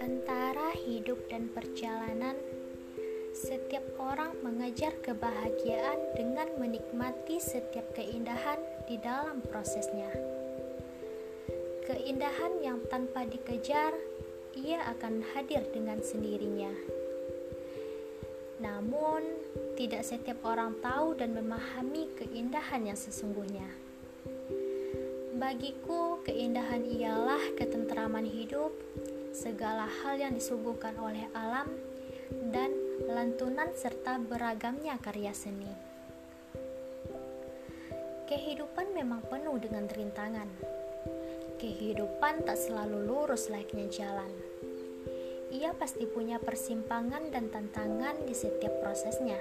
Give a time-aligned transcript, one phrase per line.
[0.00, 2.32] Antara hidup dan perjalanan,
[3.36, 8.56] setiap orang mengejar kebahagiaan dengan menikmati setiap keindahan
[8.88, 10.08] di dalam prosesnya.
[11.84, 13.92] Keindahan yang tanpa dikejar,
[14.56, 16.72] ia akan hadir dengan sendirinya.
[18.64, 19.28] Namun,
[19.76, 23.93] tidak setiap orang tahu dan memahami keindahan yang sesungguhnya.
[25.44, 28.72] Bagiku, keindahan ialah ketentraman hidup
[29.36, 31.68] segala hal yang disuguhkan oleh alam,
[32.48, 32.72] dan
[33.04, 35.68] lantunan serta beragamnya karya seni.
[38.24, 40.48] Kehidupan memang penuh dengan rintangan.
[41.60, 44.32] Kehidupan tak selalu lurus layaknya jalan.
[45.52, 49.36] Ia pasti punya persimpangan dan tantangan di setiap prosesnya.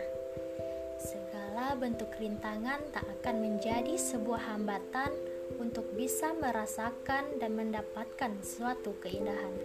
[1.00, 5.33] Segala bentuk rintangan tak akan menjadi sebuah hambatan
[5.64, 9.56] untuk bisa merasakan dan mendapatkan suatu keindahan.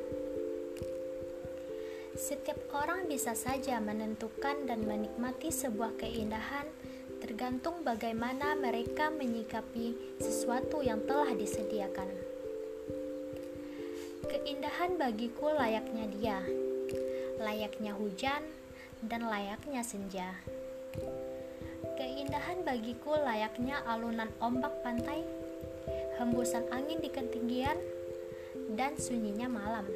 [2.14, 6.70] Setiap orang bisa saja menentukan dan menikmati sebuah keindahan,
[7.18, 12.06] tergantung bagaimana mereka menyikapi sesuatu yang telah disediakan.
[14.30, 16.38] Keindahan bagiku layaknya dia,
[17.42, 18.46] layaknya hujan,
[19.02, 20.30] dan layaknya senja.
[21.98, 25.47] Keindahan bagiku layaknya alunan ombak pantai
[26.18, 27.78] hembusan angin di ketinggian,
[28.74, 29.86] dan sunyinya malam.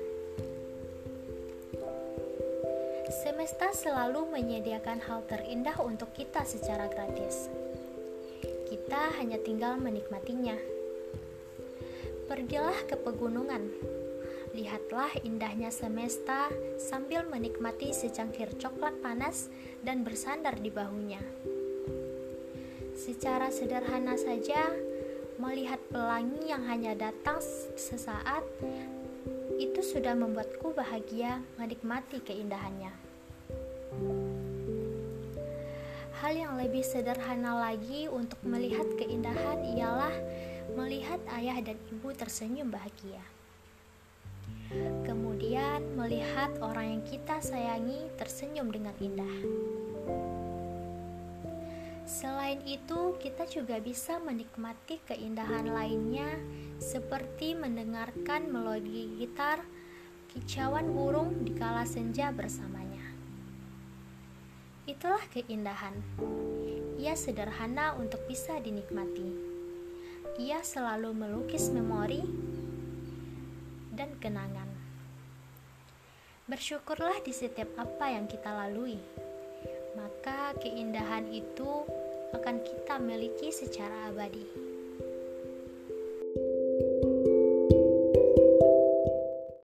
[3.13, 7.53] Semesta selalu menyediakan hal terindah untuk kita secara gratis.
[8.73, 10.57] Kita hanya tinggal menikmatinya.
[12.25, 13.69] Pergilah ke pegunungan.
[14.57, 16.49] Lihatlah indahnya semesta
[16.81, 19.53] sambil menikmati secangkir coklat panas
[19.85, 21.21] dan bersandar di bahunya.
[22.97, 24.73] Secara sederhana saja,
[25.43, 27.43] Melihat pelangi yang hanya datang
[27.75, 28.47] sesaat,
[29.59, 32.95] itu sudah membuatku bahagia menikmati keindahannya.
[36.23, 40.15] Hal yang lebih sederhana lagi untuk melihat keindahan ialah
[40.79, 43.27] melihat ayah dan ibu tersenyum bahagia.
[45.03, 49.37] Kemudian melihat orang yang kita sayangi tersenyum dengan indah.
[52.03, 56.27] Selain itu, kita juga bisa menikmati keindahan lainnya
[56.83, 59.63] seperti mendengarkan melodi gitar,
[60.35, 63.07] kicauan burung di kala senja bersamanya.
[64.83, 65.95] Itulah keindahan.
[66.99, 69.31] Ia sederhana untuk bisa dinikmati.
[70.43, 72.19] Ia selalu melukis memori
[73.95, 74.67] dan kenangan.
[76.51, 78.99] Bersyukurlah di setiap apa yang kita lalui,
[79.93, 81.85] maka keindahan itu
[82.33, 84.72] akan kita miliki secara abadi.